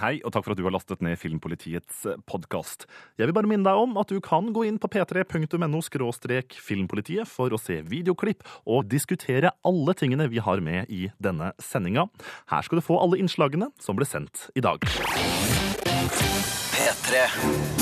[0.00, 2.86] Hei, og takk for at du har lastet ned Filmpolitiets podkast.
[3.20, 5.82] Jeg vil bare minne deg om at du kan gå inn på p3.no
[6.56, 12.06] filmpolitiet for å se videoklipp og diskutere alle tingene vi har med i denne sendinga.
[12.48, 14.88] Her skal du få alle innslagene som ble sendt i dag.
[16.72, 17.79] P3.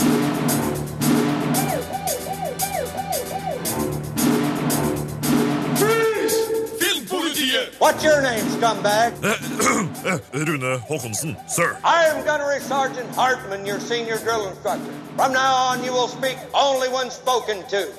[7.88, 9.16] What's your name, scumbag?
[10.04, 11.78] Eh, Rune Håkonsen, sir.
[11.82, 14.92] I am Gunnery Sergeant Hartman, your senior drill instructor.
[15.16, 17.90] From now on, you will speak only when spoken to.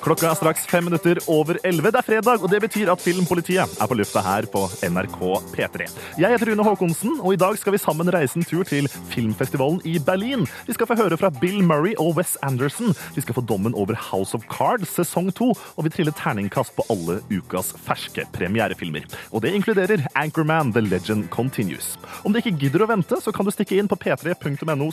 [0.00, 1.90] Klokka er straks fem minutter over elleve.
[1.92, 5.18] Det er fredag, og det betyr at Filmpolitiet er på lufta her på NRK
[5.52, 5.88] P3.
[6.16, 9.82] Jeg heter Rune Håkonsen, og i dag skal vi sammen reise en tur til filmfestivalen
[9.84, 10.46] i Berlin.
[10.66, 12.94] Vi skal få høre fra Bill Murray og Wes Anderson.
[13.12, 16.86] Vi skal få dommen over House of Cards sesong to, og vi triller terningkast på
[16.92, 19.04] alle ukas ferske premierefilmer.
[19.34, 21.98] Og det inkluderer Anchorman The Legend Continues.
[22.24, 24.90] Om du ikke gidder å vente, så kan du stikke inn på p3.no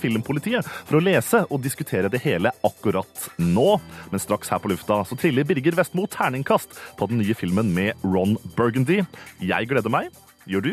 [0.00, 3.79] filmpolitiet for å lese og diskutere det hele akkurat nå.
[4.10, 7.98] Men straks her på lufta så triller Birger Vestmo terningkast på den nye filmen med
[8.04, 9.02] Ron Burgundy.
[9.40, 10.10] Jeg gleder meg.
[10.50, 10.72] Gjør du?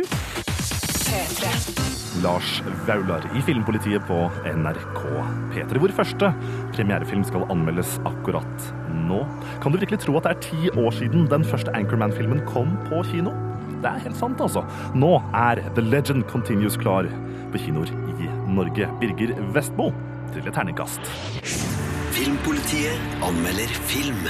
[2.24, 5.02] Lars Vaular i Filmpolitiet på NRK
[5.54, 6.32] P3, hvor første
[6.76, 8.70] premierefilm skal anmeldes akkurat
[9.08, 9.22] nå.
[9.64, 13.04] Kan du virkelig tro at det er ti år siden den første Anchorman-filmen kom på
[13.12, 13.36] kino?
[13.78, 14.66] Det er helt sant, altså.
[14.98, 17.08] Nå er The Legend Continues klar
[17.54, 18.90] på kinoer i Norge.
[19.02, 19.92] Birger Vestmo
[20.34, 21.87] triller terningkast.
[22.18, 24.24] Filmpolitiet anmelder film.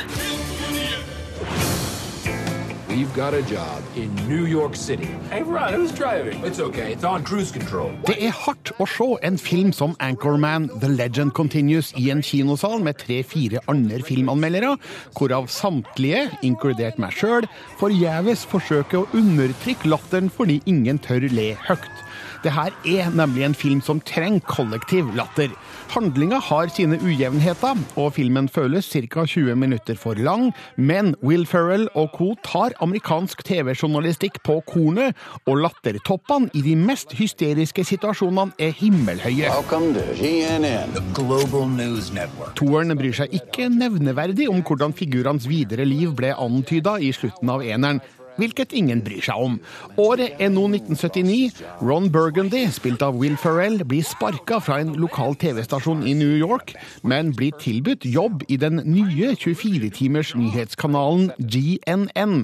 [2.90, 5.08] We've got a job in New York City.
[5.30, 6.44] Hey, Ron, who's driving?
[6.44, 6.92] It's okay.
[6.92, 7.94] It's on cruise control.
[8.10, 12.84] Det er hardt å se en film som Anchorman The Legend Continues i en kinosal
[12.84, 14.74] med tre-fire andre filmanmeldere,
[15.16, 17.48] hvorav samtlige, inkludert meg sjøl,
[17.80, 22.04] forgjeves forsøker å undertrykke latteren fordi ingen tør le høyt.
[22.44, 25.56] Det her er nemlig en film som trenger kollektiv latter.
[25.94, 29.24] Handlinga har sine ujevnheter, og filmen føles ca.
[29.26, 32.34] 20 minutter for lang, men Will Ferrell og co.
[32.44, 35.16] tar amerikansk TV-journalistikk på kornet,
[35.48, 39.52] og lattertoppene i de mest hysteriske situasjonene er himmelhøye.
[42.58, 47.64] Toeren bryr seg ikke nevneverdig om hvordan figurenes videre liv ble antyda i slutten av
[47.64, 48.04] eneren.
[48.38, 49.56] Hvilket ingen bryr seg om.
[49.98, 51.64] Året er nå 1979.
[51.82, 56.76] Ron Burgundy, spilt av Will Ferrell, blir sparka fra en lokal TV-stasjon i New York,
[57.02, 62.36] men blir tilbudt jobb i den nye 24-timers nyhetskanalen GNN.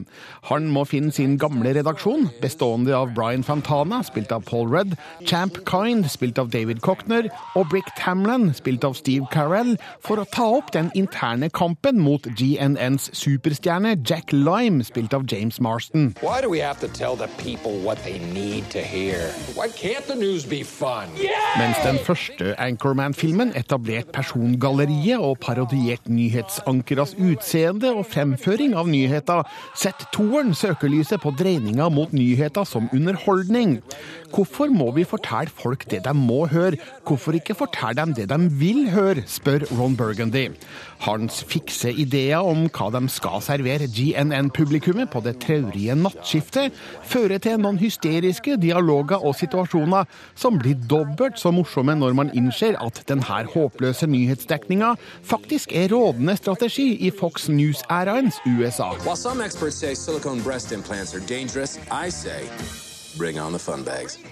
[0.50, 4.98] Han må finne sin gamle redaksjon, bestående av Brian Fantana, spilt av Paul Rudd,
[5.30, 10.28] Champ Kind, spilt av David Cochner, og Brick Tamlin, spilt av Steve Carell, for å
[10.34, 15.83] ta opp den interne kampen mot GNNs superstjerne Jack Lime, spilt av James Marston.
[20.14, 20.48] News?
[21.58, 29.44] Mens den første Anchorman-filmen etablerte persongalleriet og parodierte nyhetsankeras utseende og fremføring av nyheter,
[29.76, 33.82] setter toeren søkelyset på dreininga mot nyheter som underholdning.
[34.34, 36.80] Hvorfor må vi fortelle folk det de må høre?
[37.06, 40.48] Hvorfor ikke fortelle dem det de vil høre, spør Ron Burgundy.
[41.06, 46.74] Hans fikse ideer om hva de skal servere GNN-publikummet på det traurige nattskiftet,
[47.06, 52.80] fører til noen hysteriske dialoger og situasjoner som blir dobbelt så morsomme når man innser
[52.82, 54.96] at denne håpløse nyhetsdekninga
[55.30, 58.96] faktisk er rådende strategi i Fox News-æraens USA.
[59.06, 62.10] While some experts say silicone breast implants are dangerous, I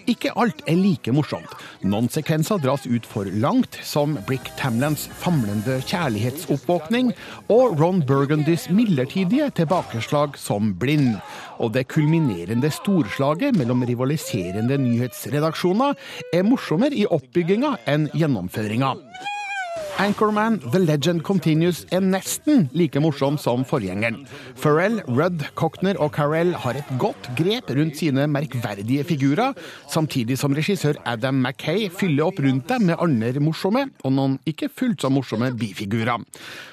[0.10, 1.52] Ikke alt er like morsomt.
[1.86, 7.12] Noen sekvenser dras ut for langt, som Brick Tamlands famlende kjærlighetsoppvåkning
[7.54, 11.20] og Ron Burgundys midlertidige tilbakeslag som blind.
[11.62, 15.94] Og det kulminerende storslaget mellom rivaliserende nyhetsredaksjoner
[16.34, 18.96] er morsommere i oppbygginga enn gjennomføringa.
[20.00, 24.24] Anchorman The Legend Continues er nesten like morsom som forgjengeren.
[24.62, 29.54] Pharrell, Rudd, Cochner og Carell har et godt grep rundt sine merkverdige figurer,
[29.92, 34.72] samtidig som regissør Adam Mackay fyller opp rundt dem med andre morsomme, og noen ikke
[34.74, 36.24] fullt så morsomme bifigurer.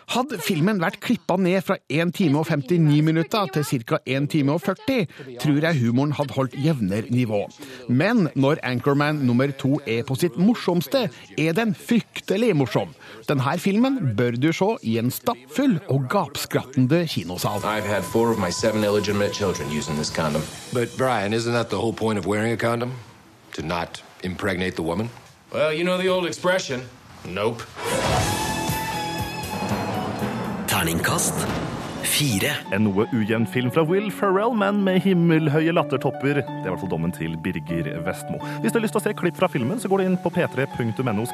[0.09, 3.99] Hadde filmen vært klippa ned fra 1 time og 59 minutter til ca.
[4.09, 5.05] 1 time og 40,
[5.43, 7.43] tror jeg humoren hadde holdt jevnere nivå.
[7.93, 12.95] Men når Anchorman nummer to er på sitt morsomste, er den fryktelig morsom.
[13.29, 17.61] Denne filmen bør du se i en stappfull og gapskrattende kinosal.
[17.65, 20.43] I've had four of my seven illegitimate children using this condom.
[20.73, 22.93] But Brian, isn't that the whole point of wearing a condom?
[23.53, 25.11] To not impregnate the woman?
[25.53, 26.83] Well, you know the old expression.
[27.25, 27.63] Nope.
[30.67, 31.68] Terningkast
[32.07, 32.53] Fire.
[32.75, 36.43] En noe ujevn film fra Will Ferrell, men med himmelhøye lattertopper.
[36.43, 38.41] Det er i hvert fall dommen til Birger Vestmo.
[38.63, 40.33] Hvis du har lyst til å se klipp fra filmen, så går du inn på
[40.35, 41.27] p3.no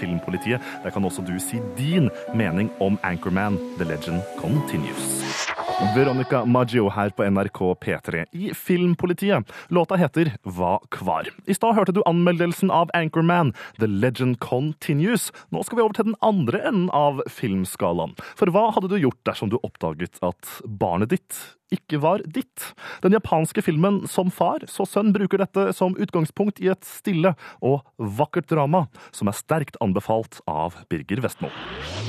[0.00, 0.60] filmpolitiet.
[0.84, 3.58] Der kan også du si din mening om Anchorman.
[3.78, 5.49] The Legend Continues.
[5.80, 9.52] Veronica Maggio her på NRK P3 i Filmpolitiet.
[9.68, 11.28] Låta heter Hva kvar.
[11.48, 15.30] I stad hørte du anmeldelsen av Anchorman, The Legend Continues.
[15.48, 18.12] Nå skal vi over til den andre enden av filmskalaen.
[18.36, 21.38] For hva hadde du gjort dersom du oppdaget at barnet ditt
[21.72, 22.72] ikke var ditt.
[23.00, 27.32] Den japanske filmen Som far, så sønn bruker dette som utgangspunkt i et stille
[27.64, 31.48] og vakkert drama, som er sterkt anbefalt av Birger Vestmo.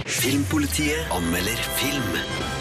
[0.03, 2.60] Filmpolitiet anmelder film.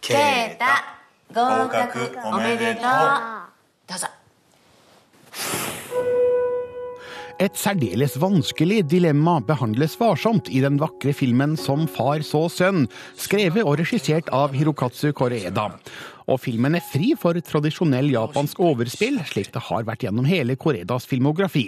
[0.00, 0.98] ケータ
[1.32, 2.84] 合格おめでとう。
[3.88, 4.06] どうぞ
[7.42, 12.84] Et særdeles vanskelig dilemma behandles varsomt i den vakre filmen Som far så sønn,
[13.18, 15.64] skrevet og regissert av Hirokatsu Koreeda.
[16.30, 21.08] Og filmen er fri for tradisjonell japansk overspill, slik det har vært gjennom hele Koredas
[21.10, 21.64] filmografi.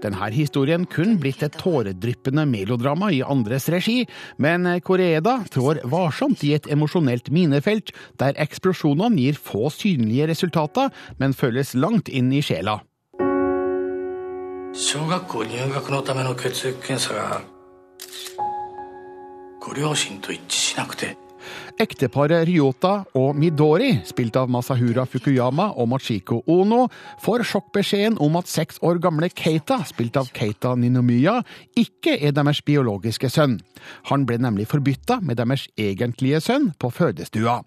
[0.00, 4.06] Denne historien kun blitt et tåredryppende melodrama i andres regi,
[4.40, 10.88] men Koreeda trår varsomt i et emosjonelt minefelt, der eksplosjonene gir få synlige resultater,
[11.20, 12.80] men føles langt inn i sjela.
[14.72, 17.42] 小学校入学のための血液検査が
[19.60, 21.16] ご両親と一致しなくて。
[21.81, 26.85] Ekteparet Ryota og Midori, spilt av Masahura Fukuyama og Machiko Ono,
[27.23, 31.39] får sjokkbeskjeden om at seks år gamle Keita, spilt av Keita Ninomiya,
[31.79, 33.59] ikke er deres biologiske sønn.
[34.09, 37.59] Han ble nemlig forbytta med deres egentlige sønn på fødestua.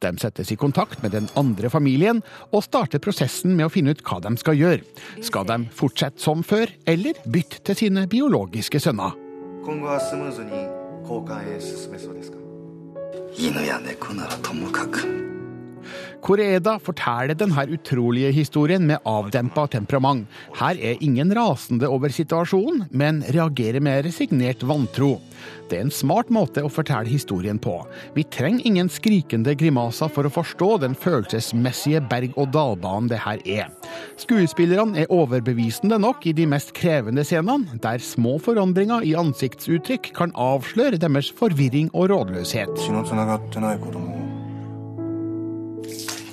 [0.00, 2.22] De settes i kontakt med den andre familien
[2.52, 4.84] og starter prosessen med å finne ut hva de skal gjøre.
[5.24, 9.16] Skal de fortsette som før, eller bytte til sine biologiske sønner?
[9.68, 10.50] 今後はスムーズに
[11.02, 12.41] 交換へ進めそうですか
[13.35, 15.32] 犬や猫ならともかく。
[16.23, 20.27] Koreeda forteller denne utrolige historien med avdempa temperament.
[20.59, 25.17] Her er ingen rasende over situasjonen, men reagerer med resignert vantro.
[25.69, 27.75] Det er en smart måte å fortelle historien på.
[28.13, 33.71] Vi trenger ingen skrikende grimaser for å forstå den følelsesmessige berg-og-dal-banen det her er.
[34.21, 40.35] Skuespillerne er overbevisende nok i de mest krevende scenene, der små forandringer i ansiktsuttrykk kan
[40.37, 42.71] avsløre deres forvirring og rådløshet.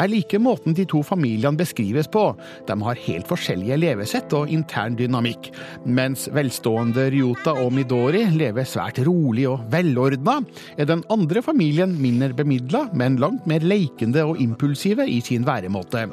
[0.00, 2.24] er like måten de to familiene beskrives på.
[2.68, 5.50] De har helt forskjellige levesett og intern dynamikk.
[5.86, 10.38] Mens velstående Ryota og Midori lever svært rolig og velordna,
[10.76, 16.06] er den andre familien mindre bemidla, men langt mer leikende og impulsive i sin væremåte.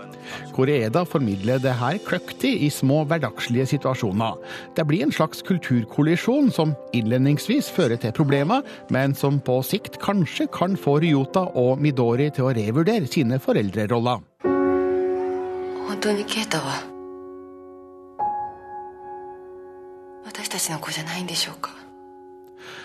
[0.55, 4.39] Koreeda formidler det her kløktig i små hverdagslige situasjoner.
[4.77, 8.63] Det blir en slags kulturkollisjon som innledningsvis fører til problemer,
[8.93, 13.72] men som på sikt kanskje kan få Ryota og Midori til å revurdere sine foreldre
[13.73, 14.21] foreldrerolla.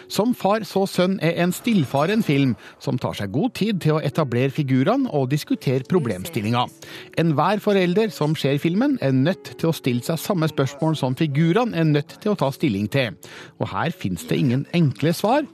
[0.08, 4.00] Som far så sønn er en stillfaren film som tar seg god tid til å
[4.00, 6.64] etablere figurene og diskutere problemstillinga.
[7.20, 11.76] Enhver forelder som ser filmen, er nødt til å stille seg samme spørsmål som figurene
[11.76, 13.20] er nødt til å ta stilling til.
[13.60, 15.44] Og her fins det ingen enkle svar.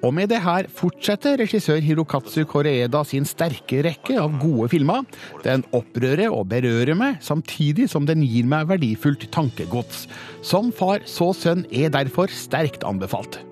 [0.00, 5.04] Og med det her fortsetter regissør Hirokatsu Koreeda sin sterke rekke av gode filmer.
[5.44, 10.06] Den opprører og berører meg, samtidig som den gir meg verdifullt tankegods.
[10.40, 13.42] Som far så sønn er derfor sterkt anbefalt.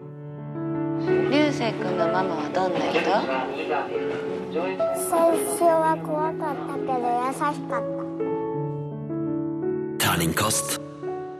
[10.01, 10.88] Terningkast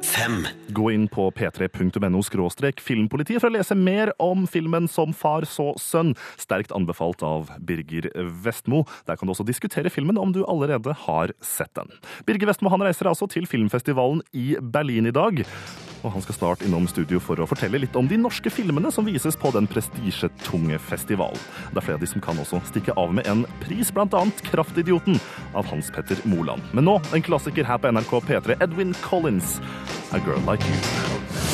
[0.09, 0.47] fem.
[0.69, 2.23] Gå inn på p3.no
[2.81, 8.11] filmpolitiet for å lese mer om filmen Som far så sønn, sterkt anbefalt av Birger
[8.45, 8.85] Vestmo.
[9.07, 11.93] Der kan du også diskutere filmen om du allerede har sett den.
[12.27, 15.45] Birger Vestmo han reiser altså til filmfestivalen i Berlin i dag.
[16.03, 19.07] Og han skal snart innom studio for å fortelle litt om de norske filmene som
[19.09, 21.41] vises på den prestisjetunge festivalen.
[21.73, 25.19] Det er flere av de som kan også stikke av med en pris, annet Kraftidioten
[25.59, 26.63] av Hans Petter Moland.
[26.73, 29.59] Men nå en klassiker her på NRK P3, Edwin Collins,
[30.13, 31.48] A Girl Like You.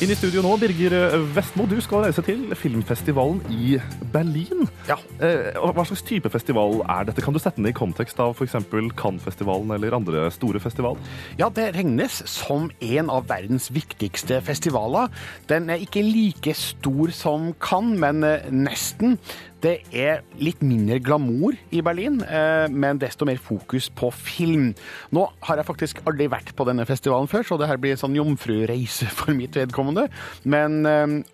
[0.00, 0.94] Inn i studio nå, Birger
[1.36, 3.74] Vestmo, du skal reise til filmfestivalen i
[4.14, 4.62] Berlin.
[4.88, 4.94] Ja.
[5.20, 7.20] Eh, Hva slags type festival er dette?
[7.20, 8.56] Kan du sette den i kontekst av f.eks.
[8.96, 11.04] Cannes-festivalen eller andre store festivaler?
[11.36, 15.12] Ja, det regnes som en av verdens viktigste festivaler.
[15.52, 19.18] Den er ikke like stor som Cannes, men eh, nesten.
[19.60, 24.70] Det er litt mindre glamour i Berlin, eh, men desto mer fokus på film.
[25.12, 28.00] Nå har jeg faktisk aldri vært på denne festivalen før, så det her blir en
[28.00, 30.08] sånn jomfrureise for mitt vedkommende.
[30.48, 30.80] Men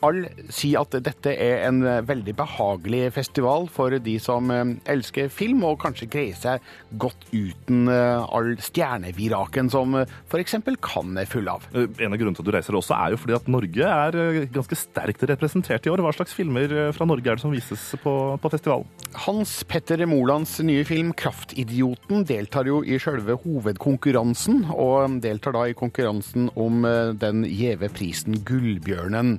[0.03, 5.29] all alle sier at dette er en veldig behagelig festival for de som eh, elsker
[5.33, 6.65] film, og kanskje greier seg
[7.01, 10.57] godt uten eh, all stjerneviraken som eh, f.eks.
[10.85, 11.67] Cannes er full av.
[11.75, 14.19] Eh, En av grunnene til at du reiser også, er jo fordi at Norge er
[14.23, 16.05] eh, ganske sterkt representert i år.
[16.07, 18.89] Hva slags filmer eh, fra Norge er det som vises på, på festivalen?
[19.17, 25.77] Hans Petter Molands nye film 'Kraftidioten' deltar jo i selve hovedkonkurransen, og deltar da i
[25.77, 29.39] konkurransen om eh, den gjeve prisen Gullbjørnen.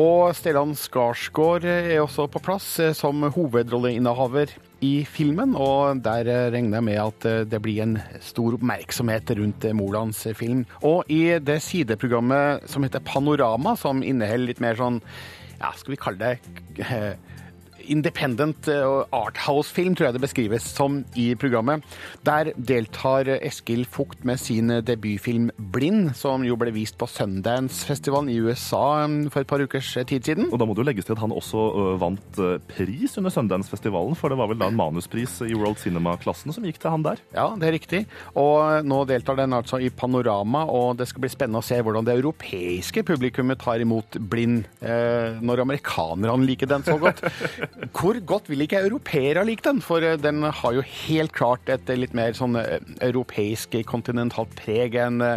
[0.00, 6.48] Og Stellan Skarsgård er også på plass eh, som hovedrolleinnehaver i filmen, og der eh,
[6.56, 10.64] regner jeg med at det blir en stor oppmerksomhet rundt Molands film.
[10.80, 15.02] Og i det sideprogrammet som heter Panorama, som inneholder litt mer sånn,
[15.60, 16.86] ja, skal vi kalle det
[17.92, 21.84] independent eh, og arthouse-film, tror jeg det beskrives som i programmet.
[22.26, 28.38] Der deltar Eskil Fugt med sin debutfilm 'Blind', som jo ble vist på Sundance-festivalen i
[28.40, 30.50] USA eh, for et par ukers tid siden.
[30.52, 31.66] Og da må det jo legges til at han også
[32.00, 32.40] vant
[32.70, 36.80] pris under Sundance-festivalen, for det var vel da en manuspris i World Cinema-klassen som gikk
[36.82, 37.20] til han der.
[37.34, 38.02] Ja, det er riktig.
[38.38, 42.06] Og nå deltar den altså i Panorama, og det skal bli spennende å se hvordan
[42.06, 47.22] det europeiske publikummet tar imot Blind eh, når amerikanerne liker den så godt.
[47.76, 49.82] Hvor godt vil ikke europeere like den?
[49.84, 54.96] For eh, den har jo helt klart et litt mer sånn eh, europeisk kontinentalt preg
[54.96, 55.36] enn eh,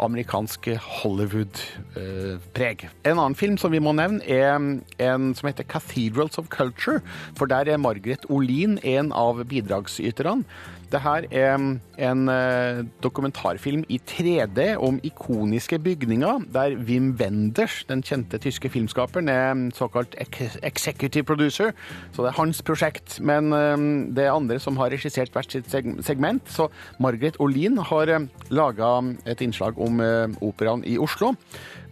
[0.00, 2.86] amerikansk Hollywood-preg.
[3.04, 7.04] En annen film som vi må nevne, er en som heter Cathedrals of Culture.
[7.36, 10.48] For der er Margaret Olin en av bidragsyterne.
[10.90, 18.02] Det her er en eh, dokumentarfilm i 3D om ikoniske bygninger, der Wim Wenders, den
[18.02, 20.16] kjente tyske filmskaperen, er såkalt
[20.62, 21.70] executive producer.
[22.12, 23.20] Så det er hans prosjekt.
[23.20, 23.76] Men eh,
[24.16, 26.50] det er andre som har regissert hvert sitt segment.
[26.50, 26.68] Så
[26.98, 28.10] Margaret Olin har
[28.50, 28.90] laga
[29.30, 31.36] et innslag om eh, operaen i Oslo.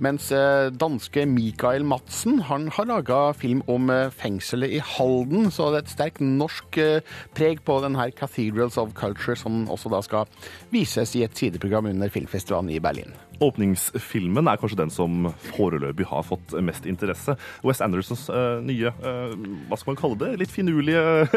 [0.05, 5.51] Mens eh, danske Mikael Madsen han har laga film om eh, fengselet i Halden.
[5.55, 9.91] Så det er et sterkt norsk eh, preg på denne Cathedrals of Culture, som også
[9.91, 10.31] da skal
[10.75, 13.17] vises i et sideprogram under filmfestivalen i Berlin.
[13.45, 17.37] Åpningsfilmen er kanskje den som foreløpig har fått mest interesse.
[17.67, 19.35] Wes Andersons uh, nye, uh,
[19.69, 21.29] hva skal man kalle det, litt finurlige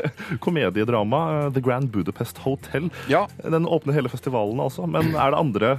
[0.43, 2.89] komediedrama, uh, The Grand Budapest Hotel.
[3.11, 3.27] Ja.
[3.43, 5.71] Den åpner hele festivalen altså, men er det andre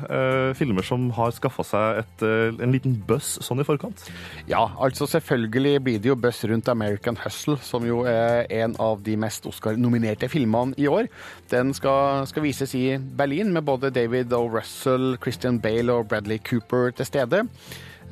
[0.57, 2.25] filmer som har skaffa seg et,
[2.63, 4.05] en liten buzz sånn i forkant?
[4.51, 9.03] Ja, altså selvfølgelig blir det jo buzz rundt American Hustle, som jo er en av
[9.05, 11.09] de mest Oscar-nominerte filmene i år.
[11.53, 14.45] Den skal, skal vises i Berlin med både David O.
[14.53, 17.43] Russell, Christian Bale og Bradley Cooper til stede.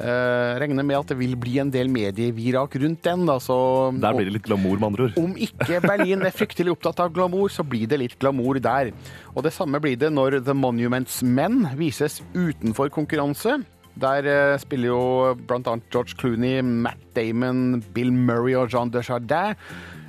[0.00, 3.26] Uh, regner med at det vil bli en del medievirak rundt den.
[3.28, 3.56] Da, så
[4.00, 5.18] Der blir det litt glamour, med andre ord.
[5.20, 8.94] om ikke Berlin er fryktelig opptatt av glamour, så blir det litt glamour der.
[9.34, 13.58] Og det samme blir det når The Monuments Men vises utenfor konkurranse.
[14.00, 15.02] Der uh, spiller jo
[15.36, 15.76] bl.a.
[15.92, 19.60] George Clooney, Matt Damon, Bill Murray og Jean Desjardins.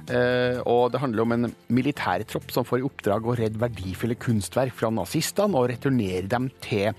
[0.10, 4.76] Eh, og det handler om en militærtropp som får i oppdrag å redde verdifulle kunstverk
[4.78, 6.92] fra nazistene og returnere dem til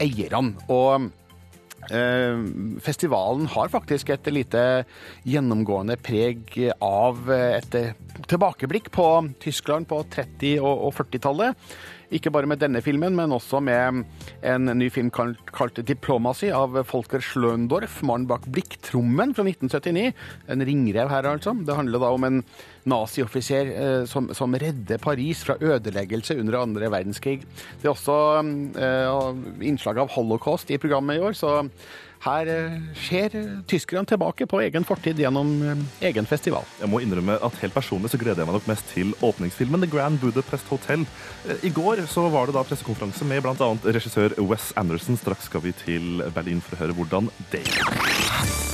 [0.00, 0.56] eierne.
[0.72, 1.10] Og
[1.86, 2.38] Eh,
[2.82, 4.60] festivalen har faktisk et lite
[5.22, 7.92] gjennomgående preg av et eh,
[8.26, 9.06] tilbakeblikk på
[9.42, 11.54] Tyskland på 30- og og 40-tallet.
[12.14, 14.04] Ikke bare med denne filmen, men også med
[14.46, 20.12] en ny film kalt, kalt 'Diplomacy' av Folker Schløndorf, mannen bak Blikktrommen fra 1979.
[20.48, 21.56] En ringrev her, altså.
[21.66, 22.42] Det handler da om en
[22.86, 27.40] nazioffiser eh, som, som redder Paris fra ødeleggelse under andre verdenskrig.
[27.80, 28.18] Det er også
[28.78, 31.64] eh, innslag av holocaust i programmet i år, så
[32.24, 33.34] her eh, ser
[33.68, 36.66] tyskerne tilbake på egen fortid gjennom eh, egen festival.
[36.80, 39.90] Jeg må innrømme at helt personlig så gleder jeg meg nok mest til åpningsfilmen The
[39.90, 41.06] Grand Budapest Hotel.
[41.46, 43.72] Eh, I går så var det da pressekonferanse med bl.a.
[43.84, 45.18] regissør Wes Anderson.
[45.20, 48.65] Straks skal vi til Berlin for å høre hvordan det gikk.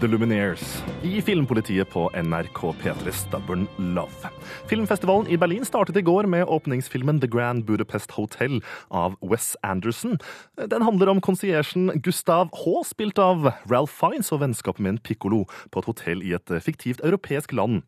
[0.00, 4.28] The Lumineers i Filmpolitiet på NRK P3 Stubborn Love.
[4.68, 10.18] Filmfestivalen i Berlin startet i går med åpningsfilmen The Grand Budapest Hotel av Wes Anderson.
[10.56, 15.44] Den handler om konsiersen Gustav H., spilt av Ralph Fiennes, og vennskapet med en pikkolo
[15.72, 17.80] på et hotell i et fiktivt europeisk land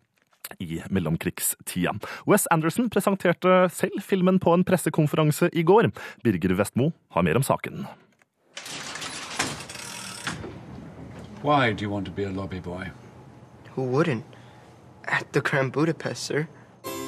[0.64, 1.98] i mellomkrigstida.
[2.24, 5.92] Wes Anderson presenterte selv filmen på en pressekonferanse i går.
[6.24, 7.84] Birger Vestmo har mer om saken.
[11.42, 12.90] Why do you want to be a lobby boy?
[13.74, 14.24] Who wouldn't?
[15.04, 16.48] At the Grand Budapest, sir.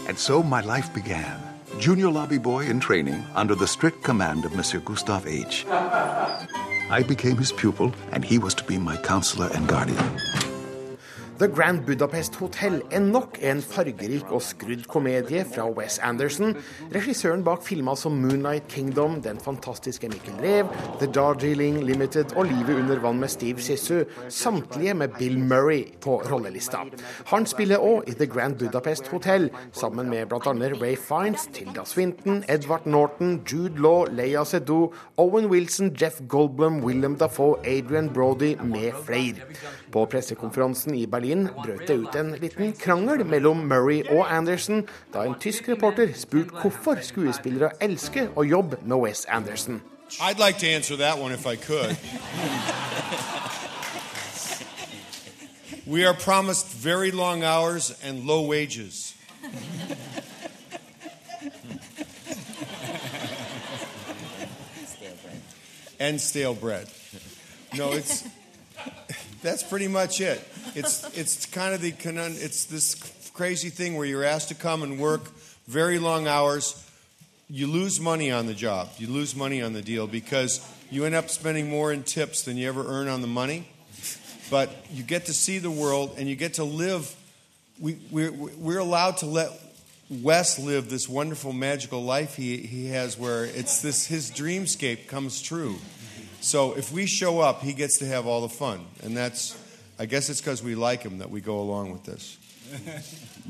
[0.06, 1.40] And so my life began.
[1.78, 5.66] Junior lobby boy in training under the strict command of Monsieur Gustave H.
[5.70, 10.20] I became his pupil, and he was to be my counselor and guardian.
[11.40, 16.50] The Grand Budapest Hotel er nok en fargerik og skrudd komedie fra Wes Anderson,
[16.92, 20.68] regissøren bak filmer som Moonlight Kingdom, Den fantastiske Mikkel Rev,
[21.00, 26.18] The Darjeeling Limited og Livet under vann med Steve Sissu, samtlige med Bill Murray på
[26.28, 26.82] rollelista.
[27.32, 30.52] Han spiller òg i The Grand Budapest Hotel, sammen med bl.a.
[30.76, 37.16] Ray Fiends, Tilda Swinton, Edvard Norton, Jude Law, Leia Sedou, Owen Wilson, Jeff Goldblum, Willem
[37.16, 39.48] Dafoe, Adrian Brody med flere.
[39.90, 45.24] På pressekonferansen i Berlin brøt det ut en liten krangel mellom Murray og Anderson da
[45.24, 49.82] en tysk reporter spurte hvorfor skuespillere elsker å jobbe med Wes Anderson.
[50.20, 51.96] I'd like to answer that one if I could.
[55.86, 59.14] we are promised very long hours and low wages.
[66.00, 66.88] and stale bread.
[67.76, 68.24] No, it's
[69.42, 70.40] that's pretty much it.
[70.74, 74.98] It's it's kind of the it's this crazy thing where you're asked to come and
[74.98, 75.22] work
[75.66, 76.86] very long hours.
[77.48, 78.90] You lose money on the job.
[78.98, 80.60] You lose money on the deal because
[80.90, 83.68] you end up spending more in tips than you ever earn on the money.
[84.50, 87.14] But you get to see the world and you get to live.
[87.78, 89.52] We, we're, we're allowed to let
[90.10, 95.40] Wes live this wonderful, magical life he, he has where it's this his dreamscape comes
[95.40, 95.76] true.
[96.40, 98.86] So if we show up, he gets to have all the fun.
[99.02, 99.56] And that's,
[100.00, 102.38] I guess it's because we like him that we go along with this.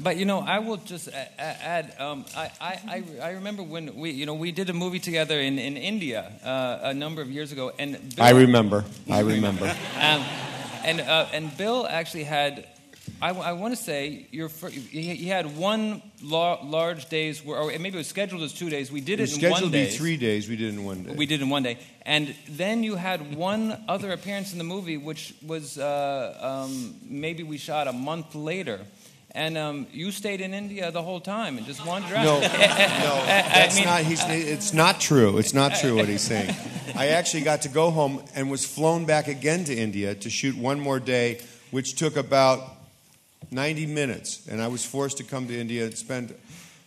[0.02, 1.94] But you know, I will just a- a- add.
[1.98, 5.38] Um, I, I, I I remember when we, you know, we did a movie together
[5.38, 8.84] in in India uh, a number of years ago, and Bill, I remember.
[9.10, 9.66] I remember.
[10.00, 10.22] Um,
[10.84, 12.64] and uh, and Bill actually had.
[13.22, 17.88] I, want to say fir- he, he had one lar- large day's wor- or maybe
[17.90, 18.90] it was scheduled as two days.
[18.90, 19.90] We did It it, in scheduled one to be day.
[19.90, 20.48] three days.
[20.48, 21.14] We did it in one day.
[21.14, 24.96] We did in one day, and then you had one other appearance in the movie,
[24.96, 28.80] which was uh, um, maybe we shot a month later.
[29.32, 32.24] And um, you stayed in India the whole time and just wandered around.
[32.24, 32.48] No, no, I
[33.54, 34.02] that's mean- not.
[34.02, 35.38] He's, it's not true.
[35.38, 36.52] It's not true what he's saying.
[36.96, 40.56] I actually got to go home and was flown back again to India to shoot
[40.56, 42.60] one more day, which took about
[43.50, 44.46] 90 minutes.
[44.48, 46.34] And I was forced to come to India and spend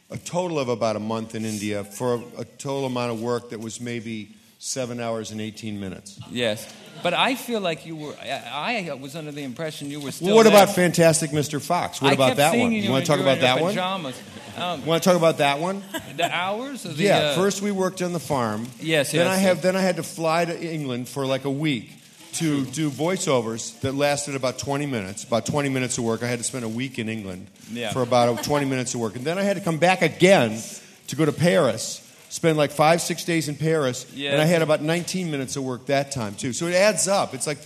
[0.10, 3.50] a total of about a month in India for a, a total amount of work
[3.50, 6.20] that was maybe seven hours and 18 minutes.
[6.32, 8.16] Yes, but I feel like you were.
[8.22, 10.28] I, I was under the impression you were still.
[10.28, 10.54] Well, what there.
[10.54, 11.62] about Fantastic Mr.
[11.62, 12.02] Fox?
[12.02, 12.72] What I about that one?
[12.72, 13.72] You, You want to talk about that one?
[13.72, 14.22] pajamas.
[14.56, 15.84] Um, Want to talk about that one?
[16.16, 16.94] the hours the.
[16.94, 17.18] yeah.
[17.18, 18.68] uh, First, we worked on the farm.
[18.80, 19.58] Yes, Then yes, I have.
[19.58, 19.64] yes.
[19.64, 21.90] Then I had to fly to England for like a week
[22.36, 25.24] to do voiceovers that lasted about 20 minutes.
[25.24, 26.24] About 20 minutes of work.
[26.24, 27.92] I had to spend a week in England Yeah.
[27.92, 30.62] for about 20 minutes of work, and then I had to come back again
[31.08, 32.00] to go to Paris.
[32.30, 34.32] Spend like five, six days in Paris, Yeah.
[34.32, 36.52] and I had about 19 minutes of work that time too.
[36.54, 37.34] So it adds up.
[37.36, 37.60] It's like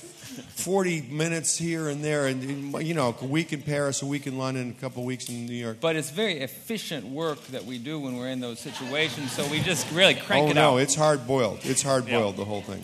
[0.56, 4.38] 40 minutes here and there, and you know, a week in Paris, a week in
[4.38, 5.78] London, a couple weeks in New York.
[5.80, 9.32] But it's very efficient work that we do when we're in those situations.
[9.32, 10.78] So we just really crank oh it no, out.
[10.82, 11.60] it's hard boiled.
[11.64, 12.84] It's hard boiled the whole thing.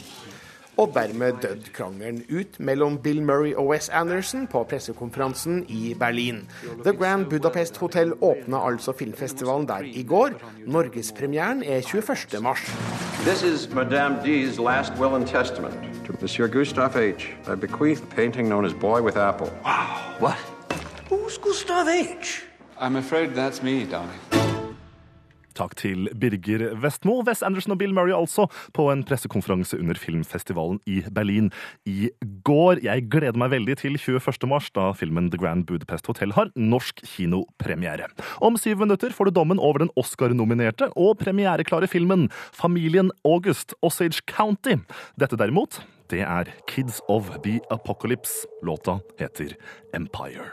[0.77, 6.47] Og dermed dødd krangelen ut mellom Bill Murray og Wes Anderson på pressekonferansen i Berlin.
[6.83, 10.29] The Grand Budapest Hotel åpna altså filmfestivalen der i går.
[10.65, 12.41] Norgespremieren er 21.
[12.41, 12.59] mars.
[13.25, 15.75] This is Madame D's last will and testament.
[16.05, 17.29] To Monsieur Gustav H.
[17.47, 19.47] I bequeath a painting known as Boy with Apple.
[19.63, 20.37] Wow, What?
[21.09, 22.43] Who's Gustav H?
[22.81, 24.32] I'm afraid that's me, darling.
[25.57, 30.79] Takk til Birger Vestmo, Wes Anderson og Bill Murray altså, på en pressekonferanse under filmfestivalen
[30.89, 31.51] i Berlin
[31.89, 32.09] i
[32.45, 32.83] går.
[32.85, 34.49] Jeg gleder meg veldig til 21.
[34.49, 38.09] mars, da filmen The Grand Budapest Hotel har norsk kinopremiere.
[38.41, 44.25] Om syv minutter får du dommen over den Oscar-nominerte og premiereklare filmen Familien August Osage
[44.27, 44.79] County.
[45.19, 48.47] Dette derimot, det er Kids of the Apocalypse.
[48.63, 49.55] Låta heter
[49.93, 50.49] Empire.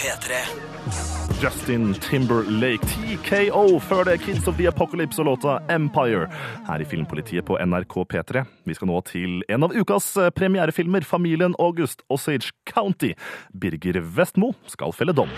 [0.00, 1.29] P3.
[1.40, 6.26] Justin Timberlake, TKO, før det Kids of the Apocalypse og låta Empire.
[6.66, 8.42] Her i Filmpolitiet på NRK P3.
[8.68, 13.14] Vi skal nå til en av ukas eh, premierefilmer, Familien August Osage County.
[13.56, 15.32] Birger Vestmo skal felle dom.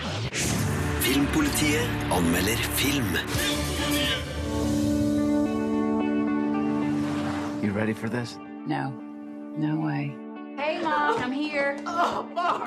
[1.07, 3.15] Filmpolitiet anmelder film.
[7.63, 8.37] You ready for this?
[8.67, 8.91] No.
[9.55, 10.22] No way.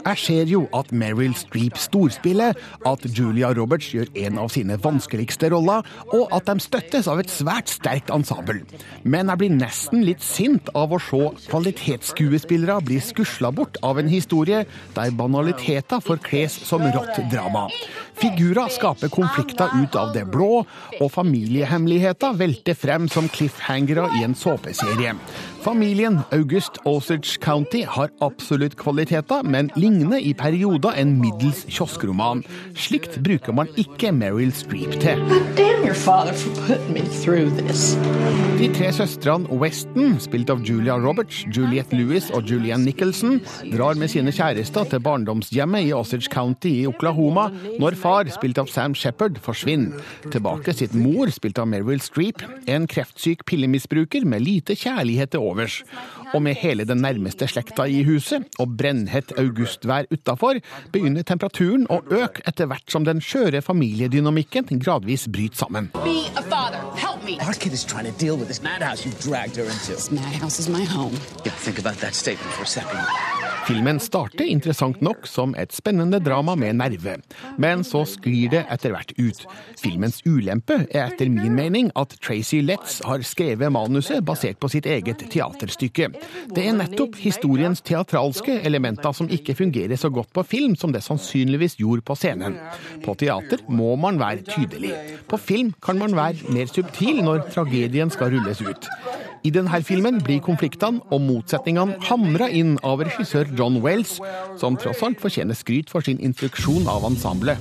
[0.06, 5.50] Jeg ser jo at Meryl Streep storspiller, at Julia Roberts gjør en av sine vanskeligste
[5.54, 8.64] roller, og at de støttes av et svært sterkt ensemble.
[9.04, 14.10] Men jeg blir nesten litt sint av å se kvalitetsskuespillere bli skusla bort av en
[14.10, 14.64] historie
[14.96, 17.68] der banaliteter forkles som rått drama.
[18.16, 20.64] Figurer skaper konflikter ut av det blå,
[21.00, 25.14] og familiehemmeligheter velter frem som cliffhangere i en såpeserie.
[25.66, 32.44] Familien August Osage County har absolutt kvaliteter, men ligner i perioder en middels kioskroman.
[32.78, 35.18] Slikt bruker man ikke Meryl Streep til.
[35.58, 37.96] Damn your father for putting me through this.
[38.60, 43.40] De tre søstrene Weston, spilt av Julia Roberts, Juliette Lewis og Julianne Nicholson,
[43.74, 47.48] drar med sine kjærester til barndomshjemmet i Osage County i Oklahoma
[47.82, 49.98] når far, spilt av Sam Shepherd, forsvinner.
[50.30, 55.80] Tilbake sitt mor, spilt av Meryl Streep, en kreftsyk pillemisbruker med lite kjærlighet til overs.
[56.34, 60.60] Og med hele den nærmeste slekta i huset og brennhett augustvær utafor,
[60.92, 65.90] begynner temperaturen å øke etter hvert som den skjøre familiedynamikken gradvis bryter sammen.
[66.04, 66.82] Be a father.
[67.00, 67.38] Help me.
[67.40, 69.92] Our kid is trying to deal with this madhouse you dragged her into.
[69.92, 71.14] This madhouse is my home.
[71.44, 73.04] Yeah, think about that statement for a second.
[73.66, 77.16] Filmen starter interessant nok som et spennende drama med nerve,
[77.58, 79.40] men så sklir det etter hvert ut.
[79.80, 84.86] Filmens ulempe er etter min mening at Tracy Letts har skrevet manuset basert på sitt
[84.86, 86.12] eget teaterstykke.
[86.54, 91.02] Det er nettopp historiens teatralske elementer som ikke fungerer så godt på film som det
[91.02, 92.60] sannsynligvis gjorde på scenen.
[93.02, 94.94] På teater må man være tydelig.
[95.26, 98.88] På film kan man være mer subtil når tragedien skal rulles ut.
[99.46, 104.16] I denne filmen blir konfliktene og motsetningene hamra inn av regissør John Wells,
[104.58, 107.60] som tross alt fortjener skryt for sin instruksjon av ensemblet.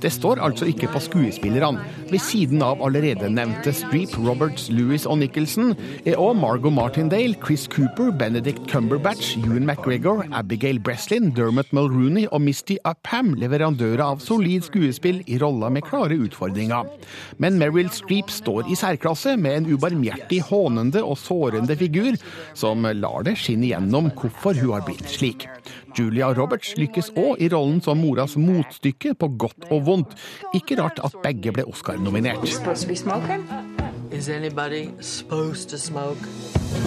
[0.00, 1.84] Det står altså ikke på skuespillerne.
[2.10, 7.66] Ved siden av allerede nevnte Streep, Roberts, Lewis og Nicholson er òg Margot Martindale, Chris
[7.70, 14.64] Cooper, Benedict Cumberbatch, Ewan McGregor, Abigail Breslin, Dermot Mulrooney og Misty Upham leverandører av solid
[14.66, 16.88] skuespill i roller med klare utfordringer.
[17.42, 22.16] Men Meryl Streep står i særklasse med en ubarmhjertig hånende og sårende figur,
[22.54, 25.48] som lar det skinne gjennom hvorfor hun har blitt slik.
[25.98, 30.16] Julia Roberts lykkes òg i rollen som moras motstykke på godt og vondt.
[30.56, 32.44] Ikke rart at begge ble Oscar-nominert.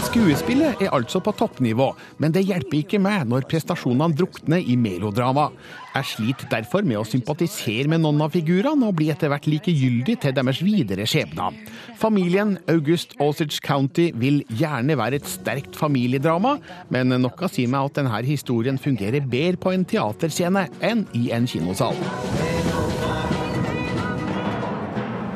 [0.03, 1.87] Skuespillet er altså på toppnivå,
[2.21, 5.47] men det hjelper ikke meg når prestasjonene drukner i melodrama.
[5.93, 10.17] Jeg sliter derfor med å sympatisere med noen av figurene og blir etter hvert likegyldig
[10.23, 11.57] til deres videre skjebner.
[11.99, 16.57] Familien August Osage County vil gjerne være et sterkt familiedrama,
[16.93, 21.49] men noe sier meg at denne historien fungerer bedre på en teaterscene enn i en
[21.49, 21.97] kinosal.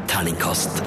[0.07, 0.81] Terningkast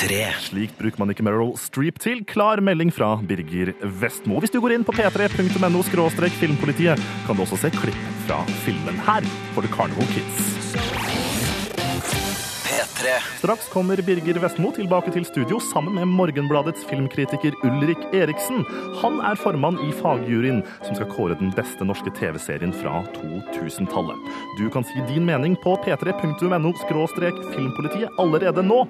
[0.00, 0.20] tre.
[0.40, 2.24] Slikt bruker man ikke Meryl Streep til.
[2.28, 4.40] Klar melding fra Birger Vestmo.
[4.40, 5.82] Hvis du går inn på p3.no
[6.40, 10.59] filmpolitiet, kan du også se klipp fra filmen her for The Carnival Kids.
[12.80, 13.20] P3.
[13.38, 18.64] Straks kommer Birger Vestmo tilbake til studio sammen med Morgenbladets filmkritiker Ulrik Eriksen.
[19.02, 24.32] Han er formann i fagjuryen som skal kåre den beste norske TV-serien fra 2000-tallet.
[24.56, 26.72] Du kan si din mening på p3.no
[27.52, 28.86] filmpolitiet allerede nå.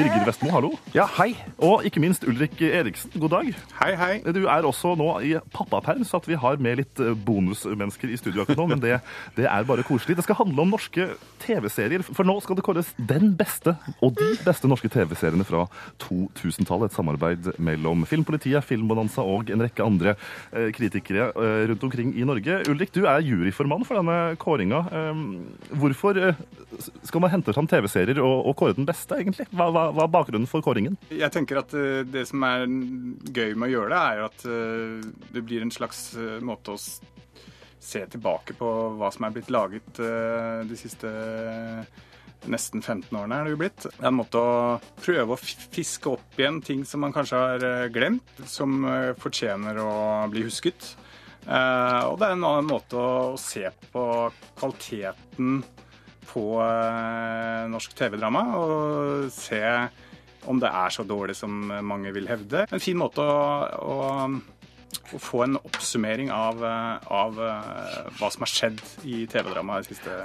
[0.00, 0.70] Birger Vestmo, hallo.
[0.94, 1.34] Ja, hei.
[1.60, 3.48] Og ikke minst Ulrik Eriksen, god dag.
[3.82, 4.14] Hei, hei.
[4.32, 8.16] Du er også nå i pappaperm, så at vi har med litt eh, bonusmennesker i
[8.16, 8.94] studio akkurat nå, men det,
[9.36, 10.16] det er bare koselig.
[10.16, 11.10] Det skal handle om norske
[11.44, 15.66] TV-serier, for nå skal det kåres den beste og de beste norske TV-seriene fra
[16.06, 16.88] 2000-tallet.
[16.88, 22.24] Et samarbeid mellom Filmpolitiet, Filmbonanza og en rekke andre eh, kritikere eh, rundt omkring i
[22.24, 22.62] Norge.
[22.72, 24.80] Ulrik, du er juryformann for denne kåringa.
[24.88, 25.22] Eh,
[25.76, 26.24] hvorfor
[27.04, 29.50] skal man hente fram TV-serier og, og kåre den beste, egentlig?
[29.52, 30.98] Hva, hva, hva er bakgrunnen for kåringen?
[31.12, 35.08] Jeg tenker at eh, det som er gøy med å gjøre det, er at eh,
[35.34, 36.80] det blir en slags eh, måte å
[37.80, 41.08] se tilbake på hva som er blitt laget de siste
[42.44, 43.86] nesten 15 årene er det jo blitt.
[43.86, 44.58] Det er en måte å
[45.00, 48.84] prøve å fiske opp igjen ting som man kanskje har glemt, som
[49.16, 49.94] fortjener å
[50.28, 50.90] bli husket.
[51.40, 54.04] Og det er en annen måte å se på
[54.60, 55.62] kvaliteten
[56.30, 59.60] på eh, norsk TV-drama og se
[60.48, 61.52] om det er så dårlig som
[61.84, 62.64] mange vil hevde.
[62.72, 63.42] En fin måte å,
[63.76, 63.98] å,
[65.12, 69.90] å få en oppsummering av, eh, av eh, hva som har skjedd i TV-drama de
[69.92, 70.20] siste,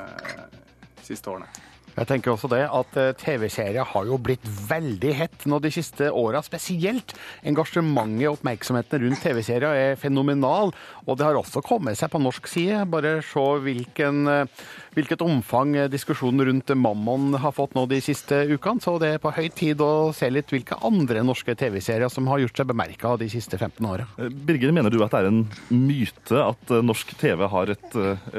[1.04, 1.50] siste årene.
[1.96, 6.10] Jeg tenker også det at eh, TV-serier har jo blitt veldig hett nå de siste
[6.12, 6.42] åra.
[6.44, 7.16] Spesielt
[7.48, 10.74] engasjementet og oppmerksomheten rundt TV-serier er fenomenal.
[11.06, 12.82] Og det har også kommet seg på norsk side.
[12.92, 14.66] Bare se hvilken, eh,
[14.98, 18.84] hvilket omfang eh, diskusjonen rundt Mammon har fått nå de siste ukene.
[18.84, 22.44] Så det er på høy tid å se litt hvilke andre norske TV-serier som har
[22.44, 24.10] gjort seg bemerka de siste 15 åra.
[24.20, 28.30] Birger, mener du at det er en myte at norsk TV har et eh,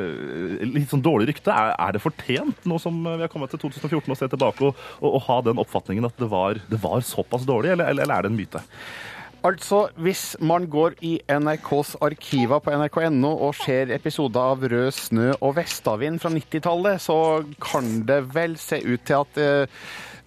[0.66, 1.56] litt sånn dårlig rykte?
[1.56, 4.86] Er, er det fortjent, nå som vi har kommet til 2014 og se tilbake, og,
[5.00, 8.18] og, og ha den oppfatningen at det var, det var såpass dårlig, eller, eller, eller
[8.18, 8.64] er det en myte?
[9.46, 15.28] Altså, hvis man går i NRKs arkiver på nrk.no og ser episoder av Rød snø
[15.36, 17.18] og Vestavind fra 90-tallet, så
[17.62, 19.84] kan det vel se ut til at eh,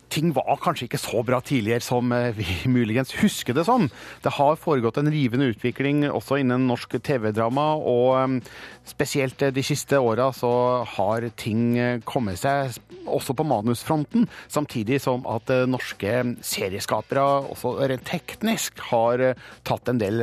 [0.09, 3.87] ting var kanskje ikke så bra tidligere som eh, vi muligens husker det som.
[4.23, 8.53] Det har foregått en rivende utvikling også innen norsk TV-drama, og eh,
[8.89, 10.51] spesielt eh, de siste åra så
[10.97, 12.75] har ting kommet seg
[13.09, 16.11] også på manusfronten, samtidig som at norske
[16.45, 19.23] serieskapere også rent teknisk har
[19.65, 20.21] tatt en del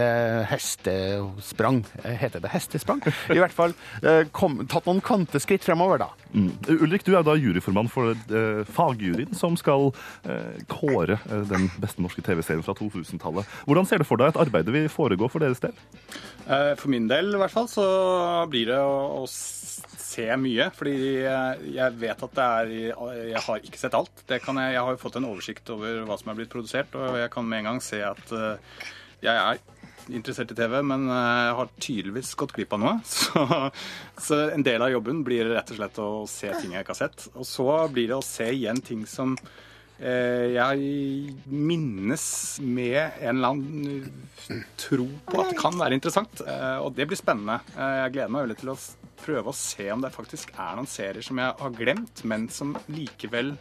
[0.51, 1.83] hestesprang.
[2.05, 3.03] Heter det hestesprang?
[3.33, 3.75] I hvert fall
[4.37, 6.26] kom, tatt noen kvanteskritt fremover, da.
[6.37, 6.51] Mm.
[6.85, 12.05] Ulrik, du er da juryformann for uh, fagjuryen som skal uh, kåre uh, den beste
[12.05, 13.49] norske TV-serien fra 2000-tallet.
[13.65, 15.73] Hvordan ser du for deg at arbeidet vil foregå for deres del?
[16.47, 17.87] For min del i hvert fall så
[18.53, 20.95] blir det å, å se mye, fordi
[21.25, 22.71] jeg vet at det er
[23.33, 24.23] Jeg har ikke sett alt.
[24.29, 27.33] Jeg, jeg har jo fått en oversikt over hva som er blitt produsert, og jeg
[27.35, 28.31] kan med en gang se at
[29.25, 29.59] jeg er
[30.09, 32.97] interessert i TV, men eh, jeg har tydeligvis gått glipp av noe.
[33.17, 33.45] Så,
[34.21, 37.03] så en del av jobben blir rett og slett å se ting jeg ikke har
[37.07, 37.29] sett.
[37.35, 39.35] Og så blir det å se igjen ting som
[39.99, 42.27] eh, jeg minnes
[42.63, 46.45] med en eller annen tro på at kan være interessant.
[46.47, 47.61] Eh, og det blir spennende.
[47.77, 48.79] Eh, jeg gleder meg veldig til å
[49.27, 52.77] prøve å se om det faktisk er noen serier som jeg har glemt, men som
[52.93, 53.55] likevel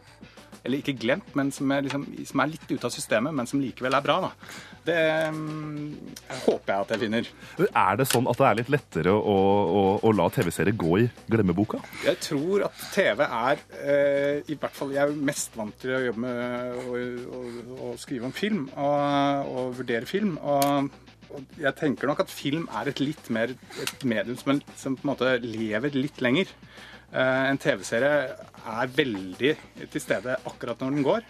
[0.66, 3.62] eller ikke glemt, men som er, liksom, som er litt ute av systemet, men som
[3.62, 4.18] likevel er bra.
[4.26, 4.32] Da.
[4.86, 4.98] Det
[5.36, 5.94] mm,
[6.46, 7.30] håper jeg at jeg finner.
[7.68, 9.38] Er det sånn at det er litt lettere å,
[9.80, 11.82] å, å la TV-serier gå i glemmeboka?
[12.06, 16.04] Jeg tror at TV er eh, i hvert fall, Jeg er mest vant til å
[16.10, 20.36] jobbe med å, skrive om film og, og vurdere film.
[20.42, 20.92] Og,
[21.60, 23.52] jeg tenker nok at film er et litt mer
[23.82, 26.52] et medium som, som på en måte lever litt lenger.
[27.16, 28.16] Eh, en TV-serie
[28.76, 29.52] er veldig
[29.94, 31.28] til stede akkurat når den går.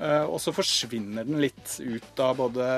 [0.00, 2.68] Eh, og så forsvinner den litt ut av både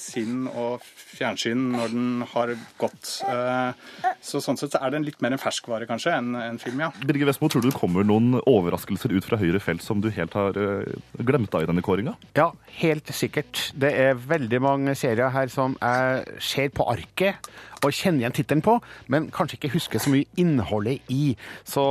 [0.00, 3.10] sinn og fjernsyn når den har gått.
[3.26, 6.82] Eh, så sånn sett så er den litt mer en ferskvare kanskje enn en film,
[6.86, 6.90] ja.
[7.06, 10.36] Birger Vestmo, tror du det kommer noen overraskelser ut fra høyre felt som du helt
[10.38, 12.16] har eh, glemt av i denne kåringa?
[12.38, 12.50] Ja,
[12.80, 13.70] helt sikkert.
[13.76, 17.50] Det er veldig mange serier her som jeg ser på arket
[17.84, 18.76] og kjenner igjen tittelen på,
[19.12, 21.36] men kanskje ikke husker så mye innholdet i.
[21.68, 21.84] Så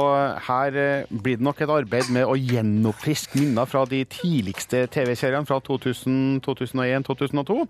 [0.48, 5.48] her eh, blir det nok et arbeid med å gjenoppfriske minner fra de tidligste TV-seriene
[5.48, 7.65] fra 2000, 2001, 2002, eh,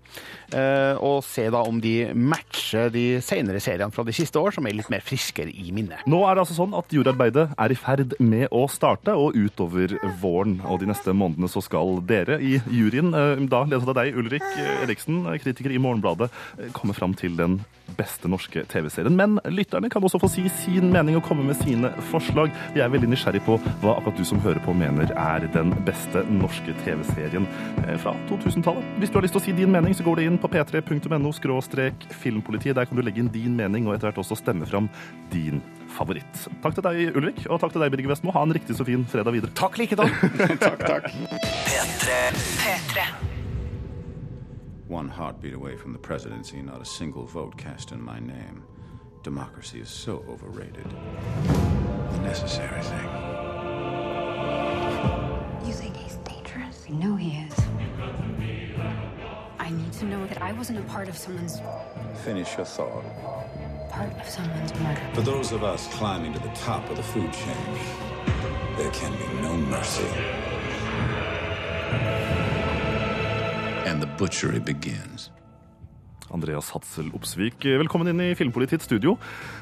[1.02, 4.76] og se da om de matcher de senere seriene fra de siste år, som er
[4.78, 6.04] litt mer friskere i minnet.
[6.06, 9.96] Nå er det altså sånn at jordarbeidet er i ferd med å starte, og utover
[10.22, 14.16] våren og de neste månedene så skal dere i juryen, eh, da ledet av deg,
[14.16, 14.46] Ulrik
[14.82, 17.60] Eriksen, kritiker i Morgenbladet, eh, komme fram til den
[17.98, 19.16] beste norske TV-serien.
[19.16, 22.52] Men lytterne kan også få si sin mening og komme med sine forslag.
[22.76, 26.24] Jeg er veldig nysgjerrig på hva akkurat du som hører på mener er den beste
[26.30, 27.46] norske TV-serien
[27.84, 28.84] eh, fra 2000-tallet.
[29.00, 31.32] Hvis du har lyst til å si din mening, så går det inn på p3.no
[32.16, 32.76] filmpolitiet.
[32.76, 34.90] Der kan du legge inn din mening og etter hvert også stemme fram
[35.32, 35.62] din
[35.96, 36.46] favoritt.
[36.64, 38.34] Takk til deg, Ulrik, og takk til deg, Birger Vestmo.
[38.36, 39.54] Ha en riktig så fin fredag videre.
[39.56, 40.12] Takk likedan.
[40.64, 41.10] takk, takk.
[41.70, 42.20] P3.
[42.60, 43.45] P3.
[44.88, 48.62] One heartbeat away from the presidency, not a single vote cast in my name.
[49.24, 50.86] Democracy is so overrated.
[52.12, 53.08] The necessary thing.
[55.66, 56.86] You think he's dangerous?
[56.88, 57.54] I know he is.
[59.58, 61.58] I need to know that I wasn't a part of someone's
[62.24, 63.02] Finish your thought.
[63.90, 65.00] part of someone's murder.
[65.14, 67.56] For those of us climbing to the top of the food chain,
[68.76, 70.06] there can be no mercy.
[74.18, 75.30] Butchery begins.
[76.34, 79.12] Andreas Hatzel Opsvik, velkommen inn i Filmpolitiets studio.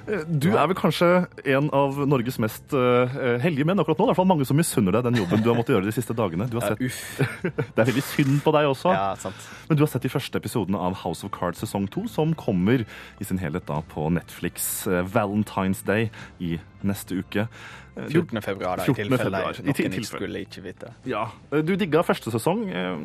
[0.08, 4.06] Eh, Du er vel kanskje en av Norges mest eh, heldige menn akkurat nå.
[4.06, 5.84] Det er i hvert fall mange som misunner deg den jobben du har måttet gjøre
[5.90, 6.48] de siste dagene.
[6.48, 6.80] Du har sett...
[7.76, 8.94] det er veldig synd på deg også.
[8.96, 9.44] Ja, sant.
[9.68, 12.86] Men du har sett de første episodene av House of Cards sesong to, som kommer
[13.20, 16.08] i sin helhet da på Netflix eh, Valentine's Day
[16.40, 16.56] i
[16.88, 17.46] neste uke.
[17.94, 18.40] Eh, 14.
[18.44, 18.98] februar, da, i 14.
[19.00, 20.92] tilfelle februar, noen i ikke skulle ikke vite.
[21.08, 22.96] Ja, eh, Du digga første sesong, eh,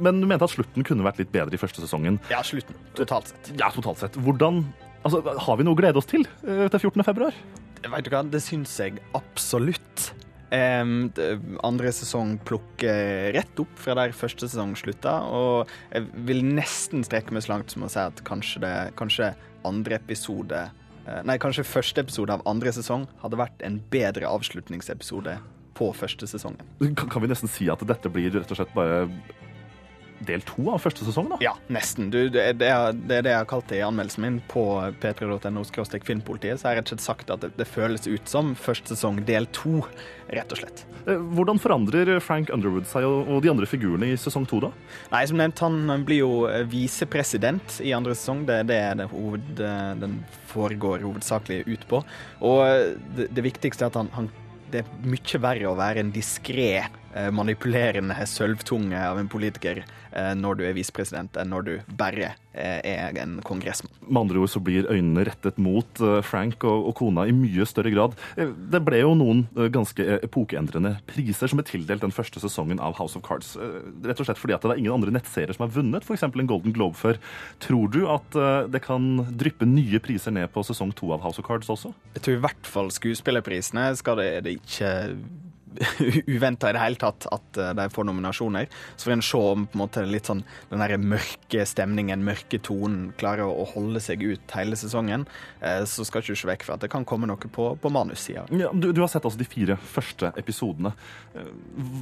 [0.00, 2.20] men du mente at slutten kunne vært litt bedre i første sesongen.
[2.32, 2.78] Ja, slutten.
[2.98, 3.52] Totalt sett.
[3.58, 4.18] Ja, totalt sett.
[4.20, 4.64] Hvordan
[5.04, 7.04] altså, Har vi noe å glede oss til eh, til 14.
[7.04, 7.36] februar?
[7.80, 10.10] Vet du hva, det syns jeg absolutt.
[10.50, 11.12] Um,
[11.62, 17.30] andre sesong plukker rett opp fra der første sesong slutta, og jeg vil nesten strekke
[17.36, 19.30] meg så langt som å si at kanskje, det, kanskje
[19.68, 20.76] andre episode eh,
[21.26, 25.38] Nei, kanskje første episode av andre sesong hadde vært en bedre avslutningsepisode
[25.78, 26.60] på første sesongen.
[26.94, 29.06] Kan, kan vi nesten si at dette blir rett og slett bare
[30.26, 31.30] del to av første sesong?
[31.32, 31.38] da?
[31.44, 32.10] Ja, nesten.
[32.12, 34.64] Du, det, er- det, er, det jeg har kalt det i anmeldelsen min på
[35.02, 35.64] p3.no
[36.04, 36.60] filmpolitiet.
[36.60, 39.22] Så har jeg rett og slett sagt at det, det føles ut som første sesong
[39.28, 39.80] del to,
[40.30, 40.84] rett og slett.
[41.06, 44.72] Eh, Hvordan forandrer Frank Underwood seg og, og de andre figurene i sesong to, da?
[45.14, 46.32] Nei, som nevnt, han blir jo
[46.70, 48.44] visepresident i andre sesong.
[48.48, 49.50] Det er det det hoved,
[50.02, 52.02] den foregår hovedsakelig ut på.
[52.44, 54.30] Og det, det viktigste er at han, han
[54.70, 56.84] det er mye verre å være en diskré
[57.34, 62.78] manipulerende sølvtunge av en politiker eh, når du er visepresident, enn når du bare eh,
[62.86, 63.92] er en kongressmann.
[64.06, 67.90] Med andre ord så blir øynene rettet mot eh, Frank og, kona i mye større
[67.94, 68.14] grad.
[68.36, 72.42] Eh, Det ble jo noen eh, ganske eh, epokeendrende priser som ble tildelt den første
[72.42, 73.56] sesongen av House of Cards.
[73.58, 76.26] Eh, Rett og slett fordi at det er ingen andre nettserier som har vunnet f.eks.
[76.30, 77.18] en Golden Globe før.
[77.62, 81.42] Tror du at eh, det kan dryppe nye priser ned på sesong to av House
[81.42, 81.94] of Cards også?
[82.16, 84.94] Jeg tror i hvert fall skuespillerprisene skal det, det ikke
[86.26, 88.68] uventa i det hele tatt at eh, de får nominasjoner.
[88.96, 92.58] Så får en se om på en måte litt sånn den der mørke stemningen, mørke
[92.66, 95.26] tonen, klarer å holde seg ut hele sesongen.
[95.60, 97.92] Eh, Så skal ikke du se vekk fra at det kan komme noe på, på
[97.92, 98.46] manussida.
[98.54, 100.92] Ja, du, du har sett altså de fire første episodene.
[101.34, 101.50] Eh,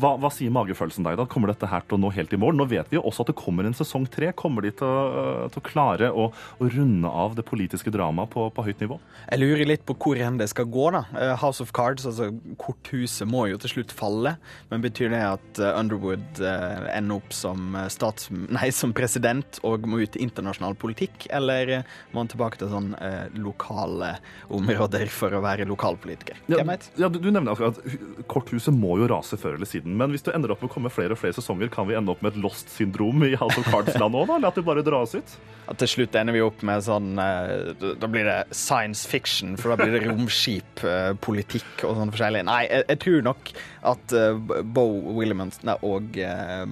[0.01, 1.19] Hva, hva sier magefølelsen deg?
[1.21, 1.27] da?
[1.31, 2.57] Kommer dette her til å nå helt i mål?
[2.59, 4.33] Nå vet vi jo også at det kommer en sesong tre.
[4.39, 8.49] Kommer de til å, til å klare å, å runde av det politiske dramaet på,
[8.55, 8.99] på høyt nivå?
[9.29, 11.05] Jeg lurer litt på hvor hen det skal gå, da.
[11.43, 14.35] House of Cards, altså korthuset, må jo til slutt falle.
[14.71, 18.31] Men betyr det at eh, Underwood eh, ender opp som, eh, stats...
[18.59, 21.29] Nei, som president og må ut i internasjonal politikk?
[21.35, 24.15] Eller må han tilbake til sånn eh, lokale
[24.55, 26.43] områder for å være lokalpolitiker?
[26.53, 26.65] Ja,
[26.99, 29.97] ja, du, nevner akkurat at korthuset må jo rase før eller siden.
[29.99, 32.13] Men hvis det ender opp med å komme flere og flere sesonger, kan vi ende
[32.15, 34.39] opp med et lost-syndrom i House of Cards-land òg, da?
[34.39, 35.39] Eller at det bare dras ut?
[35.69, 39.77] At til slutt ender vi opp med sånn Da blir det science fiction, for da
[39.83, 40.81] blir det romskip,
[41.25, 42.45] politikk og sånn forskjellig.
[42.49, 43.48] Nei, jeg, jeg tror nok
[43.87, 46.65] at eh, Bo Willimons og eh,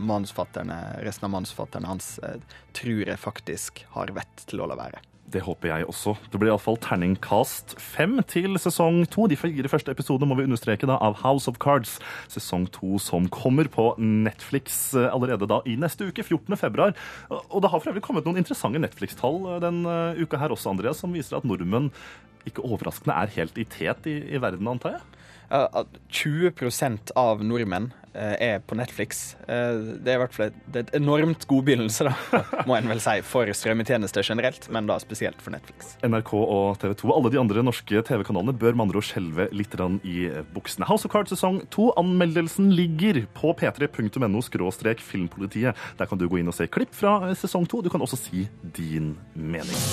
[1.06, 2.40] resten av manusfatterne hans eh,
[2.76, 5.02] tror jeg faktisk har vett til å la være.
[5.26, 6.12] Det håper jeg også.
[6.30, 9.24] Det blir iallfall terningkast fem til sesong to.
[9.26, 11.96] De fire første episodene må vi understreke da, av House of Cards.
[12.30, 16.54] Sesong to som kommer på Netflix allerede da i neste uke, 14.
[16.60, 16.94] februar.
[17.32, 19.82] Og det har for øvrig kommet noen interessante Netflix-tall den
[20.22, 21.90] uka her også, Andreas, som viser at nordmenn
[22.46, 25.15] ikke overraskende er helt i tet i, i verden, antar jeg?
[25.50, 29.36] Ja, at 20 av nordmenn eh, er på Netflix.
[29.46, 33.00] Eh, Det er i hvert fall et, et enormt god begynnelse, da, må en vel
[33.02, 35.94] si, for strømmetjenester generelt, men da spesielt for Netflix.
[36.02, 39.76] NRK og TV 2 alle de andre norske TV-kanalene bør med andre ord skjelve litt
[39.76, 40.16] i
[40.54, 40.86] buksene.
[40.88, 41.90] House of Cards sesong 2.
[42.00, 45.76] Anmeldelsen ligger på p3.no skråstrek filmpolitiet.
[45.98, 47.84] Der kan du gå inn og se klipp fra eh, sesong 2.
[47.86, 49.84] Du kan også si din mening.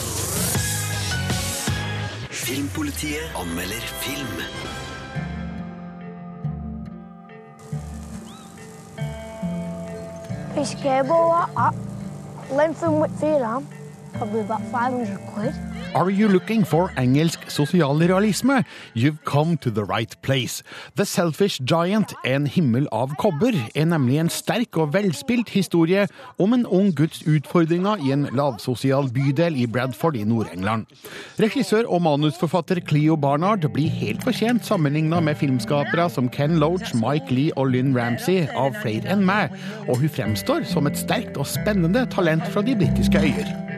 [2.34, 4.83] Filmpolitiet anmelder film.
[10.54, 11.74] Fish cable, up,
[12.52, 13.68] lengthen Length and width your arm.
[15.96, 18.64] Are you looking for engelsk sosialrealisme?
[18.96, 20.64] You've come to the right place.
[20.96, 26.08] The Selfish Giant, En himmel av kobber, er nemlig en sterk og velspilt historie
[26.40, 30.86] om en ung gutts utfordringer i en lavsosial bydel i Bradford i Nord-England.
[31.40, 37.34] Regissør og manusforfatter Cleo Barnard blir helt fortjent sammenligna med filmskapere som Ken Loach, Mike
[37.34, 39.54] Lee og Lynn Ramsey av flere enn meg,
[39.88, 43.73] og hun fremstår som et sterkt og spennende talent fra de britiske øyer.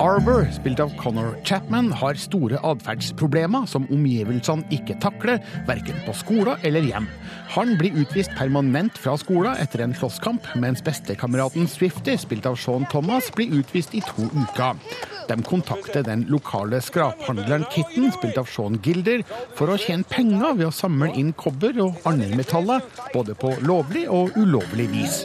[0.00, 6.60] Arbor, spilt av Connor Chapman, har store atferdsproblemer som omgivelsene ikke takler, verken på skolen
[6.66, 7.08] eller hjem.
[7.54, 12.82] Han blir utvist permanent fra skolen etter en slåsskamp, mens bestekameraten Swifty, spilt av Sean
[12.90, 14.80] Thomas, blir utvist i to uker.
[15.28, 19.22] De kontakter den lokale skraphandleren Kitten, spilt av Sean Gilder,
[19.54, 22.82] for å tjene penger ved å samle inn kobber og andre metaller,
[23.14, 25.22] både på lovlig og ulovlig vis.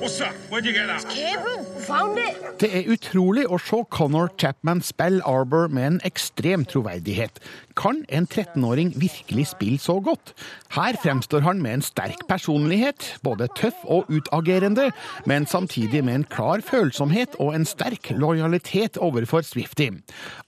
[2.60, 7.42] Det er utrolig å se Connor Chapman spille Arbor med en ekstrem troverdighet.
[7.80, 10.34] Kan en 13-åring virkelig spille så godt?
[10.76, 14.90] Her fremstår han med en sterk personlighet, både tøff og utagerende,
[15.26, 19.88] men samtidig med en klar følsomhet og en sterk lojalitet overfor Swifty.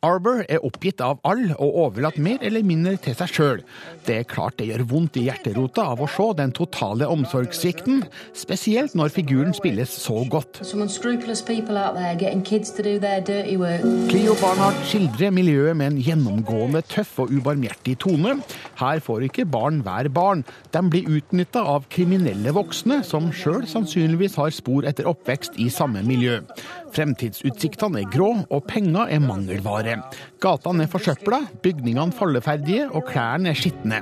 [0.04, 3.64] Arbor er oppgitt av alle og overlatt mer eller mindre til seg sjøl.
[4.06, 8.04] Det er klart det gjør vondt i hjerterota av å se den totale omsorgssvikten,
[8.36, 10.60] spesielt når figuren spilles så godt.
[14.12, 18.38] Cleo Barnard skildrer miljøet med en gjennomgående tøff og ubarmhjertig tone.
[18.82, 20.44] Her får ikke barn være barn.
[20.74, 26.04] De blir utnytta av kriminelle voksne, som sjøl sannsynligvis har spor etter oppvekst i samme
[26.08, 26.40] miljø.
[26.92, 29.98] Fremtidsutsiktene er grå, og penger er mangelvare.
[30.44, 34.02] Gatene er forsøpla, bygningene falleferdige, og klærne er skitne.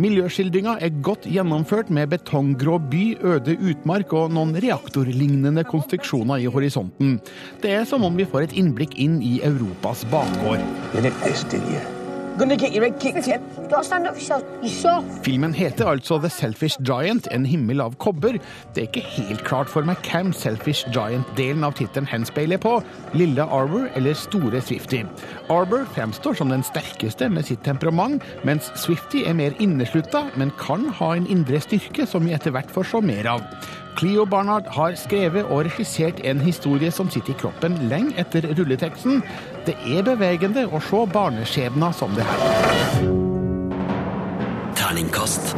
[0.00, 3.04] Miljøskildringa er godt gjennomført med betonggrå by,
[3.34, 7.18] øde utmark og noen reaktorlignende konstruksjoner i horisonten.
[7.60, 10.64] Det er som om vi får et innblikk inn i Europas bakgård.
[15.26, 18.38] Filmen heter altså The Selfish Giant, en himmel av kobber.
[18.72, 22.78] Det er ikke helt klart for meg hvem Selfish Giant-delen av tittelen henspeiler på,
[23.12, 25.02] lille Arbor eller store Swifty.
[25.52, 30.88] Arbor fremstår som den sterkeste med sitt temperament, mens Swifty er mer inneslutta, men kan
[30.96, 33.44] ha en indre styrke som vi etter hvert får se mer av.
[34.00, 39.20] Cleo Barnard har skrevet og regissert en historie som sitter i kroppen lenge etter rulleteksten.
[39.66, 43.04] Det er bevegende å se barneskjebner som det her.
[44.80, 45.52] Terningkast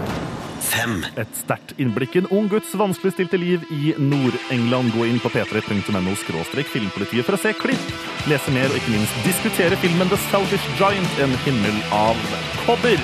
[0.73, 1.05] fem.
[1.21, 4.91] Et sterkt innblikk i en ung guds vanskeligstilte liv i Nord-England.
[4.97, 6.17] Gå inn på p3.no
[6.73, 7.95] filmpolitiet for å se klipp,
[8.31, 12.19] lese mer og ikke minst diskutere filmen The Selfish Giant, en himmel av
[12.67, 12.99] kobber.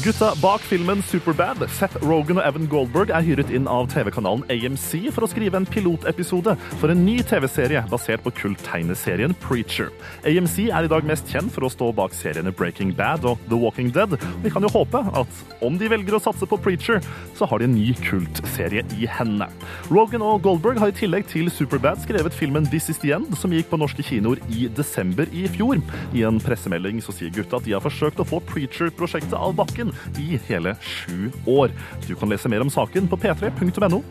[0.00, 5.10] Gutta bak filmen Superbad, Seth Rogan og Evan Goldberg, er hyret inn av TV-kanalen AMC
[5.12, 9.90] for å skrive en pilotepisode for en ny TV-serie basert på kulttegneserien Preacher.
[10.24, 13.58] AMC er i dag mest kjent for å stå bak seriene Breaking Bad og The
[13.60, 14.16] Walking Dead.
[14.40, 17.04] Vi kan jo håpe at om de velger å satse på Preacher,
[17.36, 19.50] så har de en ny kultserie i hendene.
[19.92, 23.52] Rogan og Goldberg har i tillegg til Superbad skrevet filmen This Is The End, som
[23.52, 25.84] gikk på norske kinoer i desember i fjor.
[26.16, 29.89] I en pressemelding så sier gutta at de har forsøkt å få Preacher-prosjektet av bakken
[30.20, 31.74] i hele sju år.
[32.06, 34.02] Du kan lese mer om saken på p3.no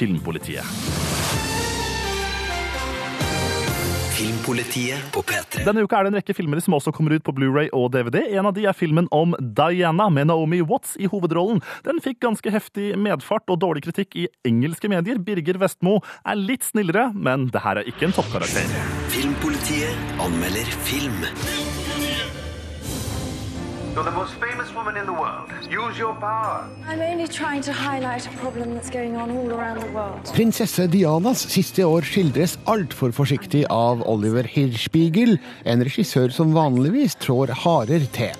[0.00, 0.64] filmpolitiet.
[4.20, 5.62] Filmpolitiet på P3.
[5.64, 8.18] Denne uka er det en rekke filmer som også kommer ut på Blu-ray og DVD.
[8.36, 11.62] En av de er filmen om Diana med Naomi Watts i hovedrollen.
[11.86, 15.16] Den fikk ganske heftig medfart og dårlig kritikk i engelske medier.
[15.24, 18.68] Birger Vestmo er litt snillere, men det her er ikke en toppkarakter.
[19.14, 21.24] Filmpolitiet anmelder film.
[23.94, 25.48] You're the most famous woman in the world.
[25.68, 26.64] Use your power.
[26.88, 30.24] I'm only trying to highlight a problem that's going on all around the world.
[30.32, 35.36] Prinsesse Dianas siste år skildres altfor forsiktig av Oliver Hirschbiegel,
[35.68, 38.32] en regissør som vanligvis trår harer til.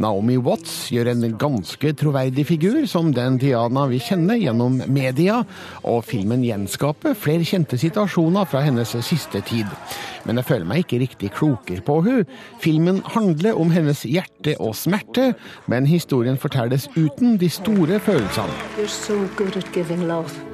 [0.00, 5.42] Naomi Watts gjør en ganske troverdig figur som den Diana vi kjenner gjennom media,
[5.86, 9.70] og filmen gjenskaper flere kjente situasjoner fra hennes siste tid.
[10.24, 12.24] Men jeg føler meg ikke riktig klokere på hun.
[12.62, 15.32] Filmen handler om hennes hjerte og smerte,
[15.70, 18.58] men historien fortelles uten de store følelsene.
[18.78, 20.53] You're so good at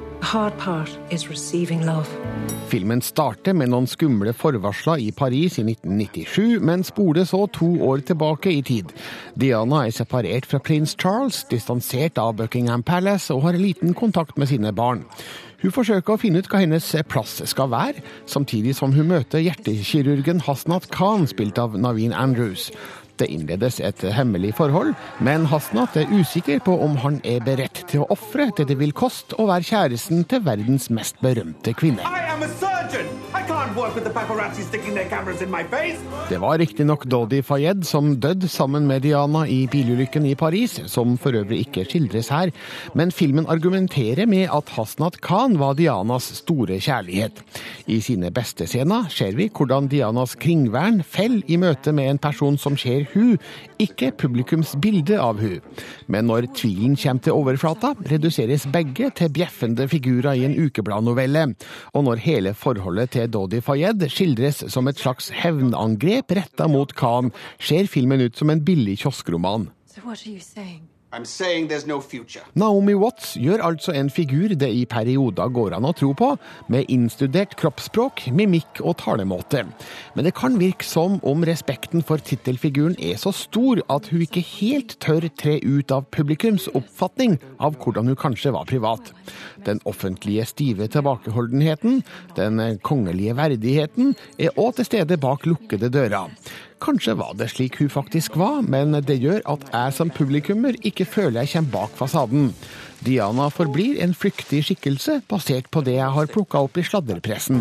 [2.69, 8.03] Filmen starter med noen skumle forvarsler i Paris i 1997, men spoler så to år
[8.05, 8.93] tilbake i tid.
[9.35, 14.53] Diana er separert fra prins Charles, distansert av Buckingham Palace og har liten kontakt med
[14.53, 15.07] sine barn.
[15.61, 20.41] Hun forsøker å finne ut hva hennes plass skal være, samtidig som hun møter hjertekirurgen
[20.47, 22.71] Hasnat Khan, spilt av Naveen Andrews.
[23.21, 28.01] Det innledes et hemmelig forhold, men Hasnat er usikker på om han er beredt til
[28.01, 32.01] å ofre det det vil koste å være kjæresten til verdens mest berømte kvinne.
[32.01, 32.70] I am a
[36.29, 41.13] Det var riktignok Dodi Fayed som døde sammen med Diana i bilulykken i Paris, som
[41.21, 42.49] for øvrig ikke skildres her,
[42.97, 47.43] men filmen argumenterer med at Hasnat Khan var Dianas store kjærlighet.
[47.85, 52.57] I sine beste scener ser vi hvordan Dianas kringvern faller i møte med en person
[52.57, 53.37] som ser hun,
[53.81, 55.59] ikke publikums bilde av hun.
[56.07, 61.51] Men når tvilen kommer til overflata, reduseres begge til bjeffende figurer i en ukebladnovelle.
[61.93, 67.33] Og når hele forholdet til Dodi Fayed skildres som et slags hevnangrep retta mot Khan,
[67.59, 69.67] ser filmen ut som en billig kioskroman.
[69.91, 70.90] So what are?
[72.55, 76.29] Naomi Watts gjør altså en figur det i perioder går an å tro på,
[76.71, 79.65] med innstudert kroppsspråk, mimikk og talemåte.
[80.15, 84.45] Men det kan virke som om respekten for tittelfiguren er så stor at hun ikke
[84.53, 89.11] helt tør tre ut av publikums oppfatning av hvordan hun kanskje var privat.
[89.67, 92.01] Den offentlige stive tilbakeholdenheten,
[92.39, 96.31] den kongelige verdigheten, er òg til stede bak lukkede dører.
[96.81, 101.05] Kanskje var det slik hun faktisk var, men det gjør at jeg som publikummer ikke
[101.05, 102.47] føler jeg kommer bak fasaden.
[103.01, 107.57] Diana forblir en flyktig skikkelse, basert på det jeg har plukka opp i sladrepressen.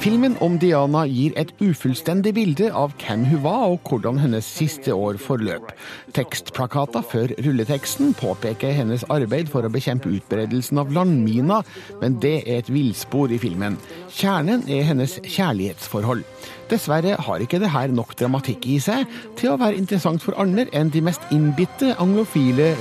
[0.00, 4.96] Filmen om Diana gir et ufullstendig bilde av hvem hun var og hvordan hennes siste
[4.96, 5.68] år forløp.
[6.16, 11.68] Tekstplakater før rulleteksten påpeker hennes arbeid for å bekjempe utbredelsen av landminer,
[12.00, 13.76] men det er et villspor i filmen.
[14.16, 16.24] Kjernen er hennes kjærlighetsforhold.
[16.72, 19.04] Dessverre har ikke det her nok dramatikk i seg
[19.36, 22.72] til å være interessant for andre enn de mest innbitte anglofile.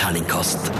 [0.00, 0.72] Terningkast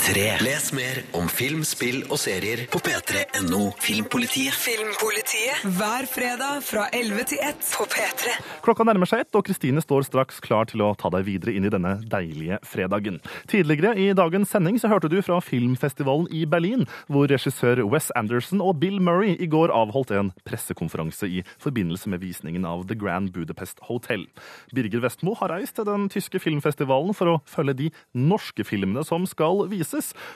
[0.00, 0.22] 3.
[0.40, 4.54] Les mer om film, spill og serier på p3.no Filmpolitiet.
[4.56, 8.32] Filmpolitiet hver fredag fra 11 til 1 på P3.
[8.64, 11.68] Klokka nærmer seg ett, og Kristine står straks klar til å ta deg videre inn
[11.68, 13.18] i denne deilige fredagen.
[13.50, 18.64] Tidligere i dagens sending så hørte du fra filmfestivalen i Berlin, hvor regissør Wes Anderson
[18.64, 23.34] og Bill Murray i går avholdt en pressekonferanse i forbindelse med visningen av The Grand
[23.36, 24.24] Budapest Hotel.
[24.72, 29.28] Birger Vestmo har reist til den tyske filmfestivalen for å følge de norske filmene som
[29.28, 29.89] skal vises,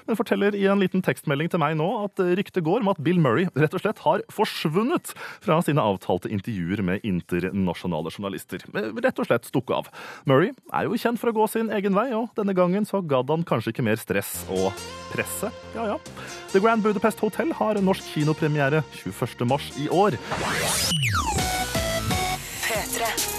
[0.08, 3.20] men forteller i en liten tekstmelding til meg nå at ryktet går om at Bill
[3.22, 8.64] Murray rett og slett har forsvunnet fra sine avtalte intervjuer med internasjonale journalister.
[8.74, 9.90] Rett og slett stukket av.
[10.28, 13.32] Murray er jo kjent for å gå sin egen vei, og denne gangen så gadd
[13.32, 14.72] han kanskje ikke mer stress og
[15.12, 15.52] presse.
[15.76, 16.00] Ja ja.
[16.52, 19.46] The Grand Budapest Hotel har norsk kinopremiere 21.
[19.50, 20.18] mars i år.
[22.64, 23.33] P3.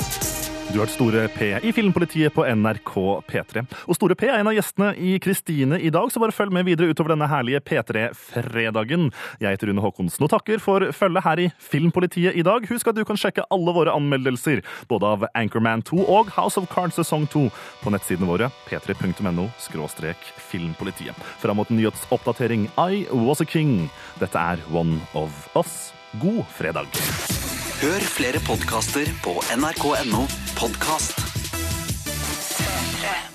[0.76, 2.96] Du har hørt Store P i Filmpolitiet på NRK
[3.30, 3.62] P3.
[3.88, 6.68] Og Store P er en av gjestene i Kristine i dag, så bare følg med
[6.68, 9.06] videre utover denne herlige P3-fredagen.
[9.40, 12.68] Jeg heter Rune Håkonsen og takker for følget her i Filmpolitiet i dag.
[12.68, 16.68] Husk at du kan sjekke alle våre anmeldelser, både av Anchorman 2 og House of
[16.76, 17.48] Cards sesong 2,
[17.80, 19.48] på nettsidene våre p3.no
[20.52, 21.26] filmpolitiet.
[21.40, 23.86] Fram mot nyhetsoppdatering I Was a King.
[24.20, 25.94] Dette er One of Us.
[26.20, 27.55] God fredag.
[27.76, 30.22] Hør flere podkaster på nrk.no
[30.56, 31.20] podkast.
[33.04, 33.35] 3.